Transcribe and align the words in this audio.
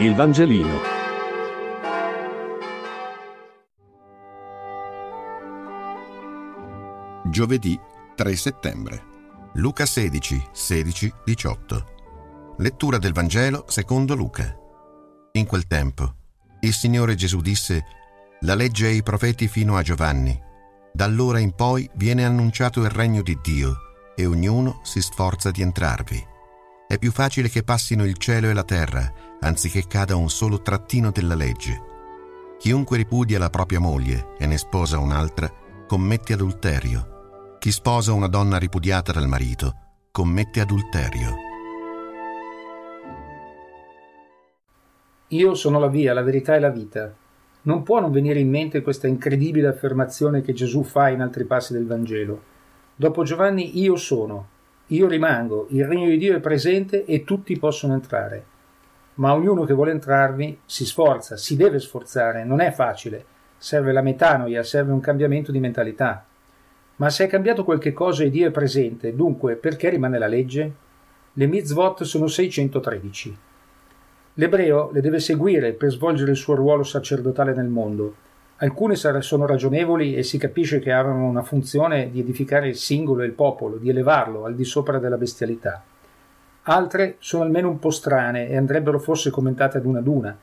Il 0.00 0.14
Vangelino. 0.14 0.78
Giovedì 7.24 7.76
3 8.14 8.36
settembre. 8.36 9.02
Luca 9.54 9.86
16, 9.86 10.50
16, 10.52 11.12
18. 11.24 11.86
Lettura 12.58 12.98
del 12.98 13.12
Vangelo 13.12 13.64
secondo 13.66 14.14
Luca. 14.14 14.56
In 15.32 15.46
quel 15.46 15.66
tempo, 15.66 16.14
il 16.60 16.72
Signore 16.72 17.16
Gesù 17.16 17.40
disse, 17.40 17.84
La 18.42 18.54
legge 18.54 18.86
e 18.86 18.92
i 18.92 19.02
profeti 19.02 19.48
fino 19.48 19.76
a 19.76 19.82
Giovanni. 19.82 20.40
Da 20.92 21.06
allora 21.06 21.40
in 21.40 21.56
poi 21.56 21.90
viene 21.96 22.24
annunciato 22.24 22.82
il 22.82 22.90
regno 22.90 23.22
di 23.22 23.36
Dio 23.42 23.76
e 24.14 24.26
ognuno 24.26 24.78
si 24.84 25.02
sforza 25.02 25.50
di 25.50 25.60
entrarvi. 25.60 26.24
È 26.86 26.96
più 26.98 27.10
facile 27.10 27.48
che 27.48 27.64
passino 27.64 28.04
il 28.04 28.16
cielo 28.16 28.48
e 28.48 28.52
la 28.52 28.62
terra 28.62 29.12
anziché 29.40 29.84
cada 29.86 30.16
un 30.16 30.28
solo 30.28 30.60
trattino 30.62 31.10
della 31.10 31.34
legge. 31.34 31.86
Chiunque 32.58 32.96
ripudia 32.96 33.38
la 33.38 33.50
propria 33.50 33.78
moglie 33.78 34.34
e 34.38 34.46
ne 34.46 34.58
sposa 34.58 34.98
un'altra 34.98 35.50
commette 35.86 36.32
adulterio. 36.32 37.56
Chi 37.58 37.70
sposa 37.70 38.12
una 38.12 38.26
donna 38.26 38.58
ripudiata 38.58 39.12
dal 39.12 39.28
marito 39.28 39.74
commette 40.10 40.60
adulterio. 40.60 41.34
Io 45.28 45.54
sono 45.54 45.78
la 45.78 45.88
via, 45.88 46.14
la 46.14 46.22
verità 46.22 46.56
e 46.56 46.60
la 46.60 46.70
vita. 46.70 47.14
Non 47.62 47.82
può 47.82 48.00
non 48.00 48.10
venire 48.10 48.40
in 48.40 48.48
mente 48.48 48.82
questa 48.82 49.06
incredibile 49.06 49.68
affermazione 49.68 50.40
che 50.40 50.52
Gesù 50.52 50.82
fa 50.82 51.10
in 51.10 51.20
altri 51.20 51.44
passi 51.44 51.72
del 51.72 51.86
Vangelo. 51.86 52.42
Dopo 52.96 53.22
Giovanni 53.22 53.78
io 53.78 53.94
sono, 53.96 54.48
io 54.88 55.06
rimango, 55.06 55.66
il 55.70 55.84
regno 55.86 56.08
di 56.08 56.16
Dio 56.16 56.34
è 56.34 56.40
presente 56.40 57.04
e 57.04 57.24
tutti 57.24 57.56
possono 57.58 57.94
entrare 57.94 58.56
ma 59.18 59.34
ognuno 59.34 59.64
che 59.64 59.74
vuole 59.74 59.90
entrarvi 59.90 60.60
si 60.64 60.84
sforza, 60.84 61.36
si 61.36 61.56
deve 61.56 61.80
sforzare, 61.80 62.44
non 62.44 62.60
è 62.60 62.70
facile, 62.70 63.24
serve 63.56 63.92
la 63.92 64.02
metanoia, 64.02 64.62
serve 64.62 64.92
un 64.92 65.00
cambiamento 65.00 65.50
di 65.50 65.58
mentalità. 65.58 66.24
Ma 66.96 67.10
se 67.10 67.24
è 67.24 67.28
cambiato 67.28 67.64
qualche 67.64 67.92
cosa 67.92 68.24
e 68.24 68.30
Dio 68.30 68.46
è 68.46 68.50
presente, 68.50 69.14
dunque 69.14 69.56
perché 69.56 69.88
rimane 69.88 70.18
la 70.18 70.26
legge? 70.26 70.72
Le 71.32 71.46
mitzvot 71.46 72.02
sono 72.04 72.26
613. 72.26 73.38
L'ebreo 74.34 74.90
le 74.92 75.00
deve 75.00 75.18
seguire 75.18 75.72
per 75.72 75.90
svolgere 75.90 76.30
il 76.30 76.36
suo 76.36 76.54
ruolo 76.54 76.84
sacerdotale 76.84 77.54
nel 77.54 77.66
mondo. 77.66 78.14
Alcune 78.58 78.94
sono 78.94 79.46
ragionevoli 79.46 80.14
e 80.14 80.22
si 80.22 80.38
capisce 80.38 80.78
che 80.78 80.92
avevano 80.92 81.26
una 81.26 81.42
funzione 81.42 82.10
di 82.10 82.20
edificare 82.20 82.68
il 82.68 82.76
singolo 82.76 83.22
e 83.22 83.26
il 83.26 83.32
popolo, 83.32 83.76
di 83.76 83.88
elevarlo 83.88 84.44
al 84.44 84.54
di 84.54 84.64
sopra 84.64 84.98
della 84.98 85.16
bestialità. 85.16 85.82
Altre 86.70 87.16
sono 87.18 87.44
almeno 87.44 87.70
un 87.70 87.78
po' 87.78 87.88
strane 87.88 88.46
e 88.46 88.54
andrebbero 88.54 88.98
forse 88.98 89.30
commentate 89.30 89.78
ad 89.78 89.86
una 89.86 90.00
ad 90.00 90.06
una. 90.06 90.36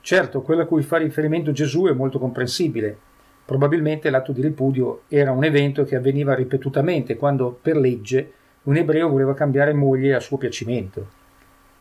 Certo, 0.00 0.40
quella 0.40 0.62
a 0.62 0.66
cui 0.66 0.80
fa 0.80 0.96
riferimento 0.96 1.52
Gesù 1.52 1.84
è 1.84 1.92
molto 1.92 2.18
comprensibile. 2.18 2.96
Probabilmente 3.44 4.08
l'atto 4.08 4.32
di 4.32 4.40
ripudio 4.40 5.02
era 5.08 5.32
un 5.32 5.44
evento 5.44 5.84
che 5.84 5.94
avveniva 5.94 6.34
ripetutamente 6.34 7.16
quando, 7.16 7.58
per 7.60 7.76
legge, 7.76 8.32
un 8.62 8.76
ebreo 8.76 9.10
voleva 9.10 9.34
cambiare 9.34 9.74
moglie 9.74 10.14
a 10.14 10.20
suo 10.20 10.38
piacimento. 10.38 11.06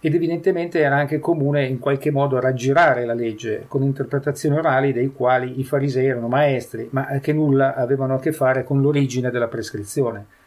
Ed 0.02 0.14
evidentemente 0.14 0.80
era 0.82 0.98
anche 0.98 1.20
comune 1.20 1.66
in 1.66 1.80
qualche 1.80 2.12
modo 2.12 2.38
raggirare 2.38 3.06
la 3.06 3.14
legge 3.14 3.64
con 3.70 3.82
interpretazioni 3.82 4.58
orali 4.58 4.92
dei 4.92 5.14
quali 5.14 5.58
i 5.62 5.64
farisei 5.64 6.08
erano 6.08 6.28
maestri, 6.28 6.90
ma 6.92 7.06
che 7.20 7.32
nulla 7.32 7.76
avevano 7.76 8.16
a 8.16 8.20
che 8.20 8.34
fare 8.34 8.66
con 8.66 8.82
l'origine 8.82 9.32
della 9.32 9.48
prescrizione 9.48 10.44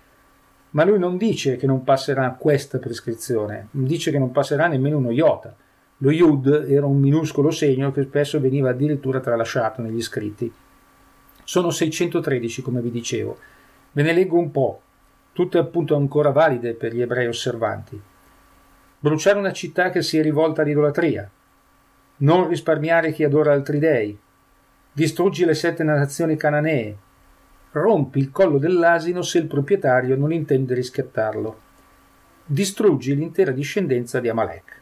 ma 0.70 0.84
lui 0.84 0.98
non 0.98 1.16
dice 1.16 1.56
che 1.56 1.66
non 1.66 1.84
passerà 1.84 2.30
questa 2.38 2.78
prescrizione, 2.78 3.68
dice 3.70 4.10
che 4.10 4.18
non 4.18 4.32
passerà 4.32 4.66
nemmeno 4.66 4.98
uno 4.98 5.10
iota. 5.10 5.54
Lo 5.98 6.10
Yud 6.10 6.66
era 6.68 6.86
un 6.86 6.98
minuscolo 7.00 7.50
segno 7.50 7.90
che 7.90 8.02
spesso 8.02 8.38
veniva 8.38 8.70
addirittura 8.70 9.20
tralasciato 9.20 9.80
negli 9.80 10.02
scritti. 10.02 10.52
Sono 11.42 11.70
613, 11.70 12.62
come 12.62 12.80
vi 12.80 12.90
dicevo. 12.90 13.38
Ve 13.92 14.02
ne 14.02 14.12
leggo 14.12 14.38
un 14.38 14.50
po', 14.50 14.80
tutte 15.32 15.58
appunto 15.58 15.96
ancora 15.96 16.30
valide 16.30 16.74
per 16.74 16.94
gli 16.94 17.00
ebrei 17.00 17.26
osservanti. 17.26 18.00
Bruciare 19.00 19.38
una 19.38 19.52
città 19.52 19.90
che 19.90 20.02
si 20.02 20.18
è 20.18 20.22
rivolta 20.22 20.62
all'idolatria. 20.62 21.28
Non 22.18 22.48
risparmiare 22.48 23.12
chi 23.12 23.24
adora 23.24 23.52
altri 23.52 23.78
dei. 23.78 24.16
Distruggi 24.92 25.44
le 25.44 25.54
sette 25.54 25.82
nazioni 25.82 26.36
cananee 26.36 26.96
rompi 27.72 28.18
il 28.18 28.30
collo 28.30 28.58
dell'asino 28.58 29.22
se 29.22 29.38
il 29.38 29.46
proprietario 29.46 30.16
non 30.16 30.32
intende 30.32 30.74
riscattarlo. 30.74 31.66
Distruggi 32.44 33.14
l'intera 33.14 33.50
discendenza 33.50 34.20
di 34.20 34.28
Amalek. 34.28 34.80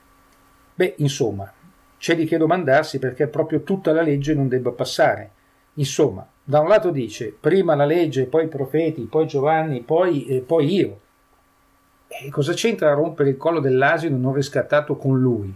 Beh, 0.74 0.94
insomma, 0.98 1.52
c'è 1.98 2.14
di 2.14 2.26
che 2.26 2.36
domandarsi 2.36 2.98
perché 2.98 3.26
proprio 3.26 3.62
tutta 3.62 3.92
la 3.92 4.02
legge 4.02 4.34
non 4.34 4.48
debba 4.48 4.70
passare. 4.70 5.30
Insomma, 5.74 6.26
da 6.42 6.60
un 6.60 6.68
lato 6.68 6.90
dice 6.90 7.34
prima 7.38 7.74
la 7.74 7.84
legge, 7.84 8.26
poi 8.26 8.44
i 8.44 8.48
profeti, 8.48 9.02
poi 9.02 9.26
Giovanni, 9.26 9.82
poi, 9.82 10.26
eh, 10.26 10.40
poi 10.40 10.72
io. 10.72 11.00
E 12.06 12.30
cosa 12.30 12.52
c'entra 12.52 12.92
rompere 12.92 13.30
il 13.30 13.36
collo 13.36 13.58
dell'asino 13.58 14.16
non 14.16 14.32
riscattato 14.32 14.96
con 14.96 15.20
lui? 15.20 15.54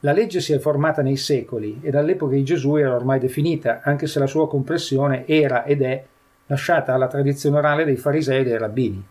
La 0.00 0.12
legge 0.12 0.40
si 0.40 0.52
è 0.52 0.58
formata 0.58 1.00
nei 1.00 1.16
secoli 1.16 1.80
e 1.82 1.90
dall'epoca 1.90 2.34
di 2.34 2.44
Gesù 2.44 2.76
era 2.76 2.94
ormai 2.94 3.18
definita, 3.18 3.80
anche 3.82 4.06
se 4.06 4.18
la 4.18 4.26
sua 4.26 4.46
compressione 4.46 5.26
era 5.26 5.64
ed 5.64 5.82
è 5.82 6.04
lasciata 6.46 6.94
alla 6.94 7.08
tradizione 7.08 7.58
orale 7.58 7.84
dei 7.84 7.96
farisei 7.96 8.40
e 8.40 8.44
dei 8.44 8.58
rabbini. 8.58 9.04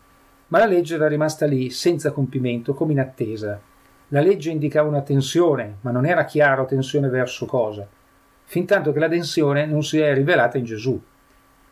Ma 0.47 0.59
la 0.59 0.65
legge 0.65 0.95
era 0.95 1.07
rimasta 1.07 1.45
lì, 1.45 1.69
senza 1.69 2.11
compimento, 2.11 2.73
come 2.73 2.93
in 2.93 2.99
attesa. 2.99 3.59
La 4.09 4.21
legge 4.21 4.51
indicava 4.51 4.87
una 4.87 5.01
tensione, 5.01 5.77
ma 5.81 5.91
non 5.91 6.05
era 6.05 6.25
chiaro 6.25 6.65
tensione 6.65 7.09
verso 7.09 7.45
cosa, 7.45 7.87
fintanto 8.43 8.91
che 8.91 8.99
la 8.99 9.09
tensione 9.09 9.65
non 9.65 9.83
si 9.83 9.99
è 9.99 10.13
rivelata 10.13 10.57
in 10.57 10.65
Gesù. 10.65 11.01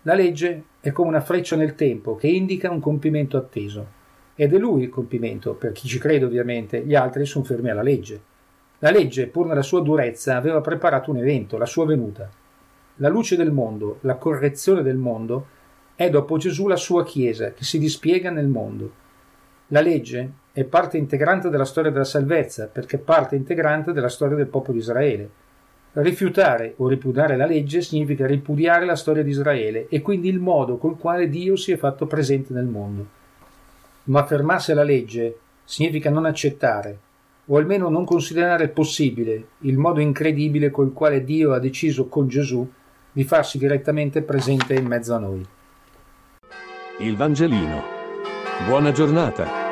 La 0.02 0.16
legge 0.16 0.64
è 0.82 0.92
come 0.92 1.10
una 1.10 1.22
freccia 1.22 1.56
nel 1.56 1.76
tempo 1.76 2.16
che 2.16 2.28
indica 2.28 2.72
un 2.72 2.80
compimento 2.80 3.38
atteso. 3.38 4.02
Ed 4.36 4.54
è 4.54 4.58
lui 4.58 4.84
il 4.84 4.90
compimento, 4.90 5.54
per 5.54 5.72
chi 5.72 5.88
ci 5.88 6.00
crede 6.00 6.26
ovviamente, 6.26 6.84
gli 6.84 6.96
altri 6.96 7.26
sono 7.26 7.46
fermi 7.46 7.70
alla 7.70 7.84
legge. 7.84 8.20
La 8.80 8.90
legge, 8.90 9.28
pur 9.28 9.46
nella 9.46 9.62
sua 9.62 9.82
durezza, 9.82 10.36
aveva 10.36 10.60
preparato 10.60 11.12
un 11.12 11.18
evento, 11.18 11.58
la 11.58 11.68
sua 11.68 11.86
venuta. 11.86 12.30
La 12.98 13.10
luce 13.10 13.36
del 13.36 13.52
mondo, 13.52 13.98
la 14.02 14.18
correzione 14.18 14.84
del 14.84 14.98
mondo, 14.98 15.48
è 15.96 16.12
dopo 16.12 16.38
Gesù 16.38 16.68
la 16.68 16.76
sua 16.76 17.04
Chiesa 17.04 17.52
che 17.52 17.64
si 17.64 17.80
dispiega 17.80 18.30
nel 18.30 18.46
mondo. 18.46 18.92
La 19.68 19.82
legge 19.82 20.32
è 20.52 20.64
parte 20.64 20.98
integrante 20.98 21.50
della 21.50 21.66
storia 21.66 21.90
della 21.90 22.04
salvezza 22.04 22.68
perché 22.68 23.00
parte 23.00 23.36
integrante 23.36 23.94
della 23.94 24.10
storia 24.10 24.36
del 24.36 24.46
popolo 24.46 24.74
di 24.74 24.80
Israele. 24.80 25.30
Rifiutare 25.94 26.76
o 26.78 26.88
ripudiare 26.88 27.36
la 27.36 27.48
legge 27.48 27.82
significa 27.82 28.28
ripudiare 28.28 28.86
la 28.86 28.96
storia 28.96 29.24
di 29.24 29.32
Israele 29.32 29.88
e 29.90 30.02
quindi 30.02 30.30
il 30.30 30.40
modo 30.40 30.78
col 30.78 31.00
quale 31.00 31.30
Dio 31.30 31.56
si 31.56 31.72
è 31.72 31.78
fatto 31.78 32.06
presente 32.06 32.54
nel 32.54 32.66
mondo. 32.66 33.08
Ma 34.06 34.24
fermarsi 34.24 34.72
alla 34.72 34.84
legge 34.84 35.38
significa 35.64 36.12
non 36.12 36.26
accettare, 36.26 36.98
o 37.46 37.58
almeno 37.58 37.90
non 37.90 38.06
considerare 38.06 38.68
possibile, 38.68 39.48
il 39.62 39.80
modo 39.80 40.00
incredibile 40.00 40.70
col 40.70 40.94
quale 40.94 41.24
Dio 41.24 41.54
ha 41.54 41.60
deciso 41.60 42.08
con 42.08 42.28
Gesù 42.28 42.70
di 43.14 43.24
farsi 43.24 43.58
direttamente 43.58 44.22
presente 44.24 44.74
in 44.74 44.86
mezzo 44.86 45.14
a 45.16 45.20
noi. 45.20 45.46
Il 47.00 47.16
Vangelino. 47.16 47.82
Buona 48.68 48.92
giornata. 48.92 49.63